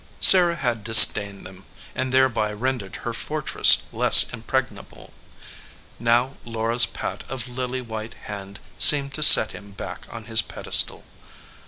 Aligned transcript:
Sarah 0.19 0.55
had 0.55 0.83
disdained 0.83 1.45
them, 1.45 1.63
and 1.93 2.11
thereby 2.11 2.51
rendered 2.53 2.95
her 3.05 3.13
fortress 3.13 3.83
less 3.93 4.33
impregnable. 4.33 5.13
Now 5.99 6.37
Laura 6.43 6.73
s 6.73 6.87
pat 6.87 7.21
of 7.29 7.47
lily 7.47 7.81
white 7.81 8.15
hand 8.25 8.57
seemed 8.79 9.13
to 9.13 9.21
set 9.21 9.51
him 9.51 9.73
back 9.73 10.07
on 10.11 10.23
his 10.25 10.41
pedestal. 10.41 11.03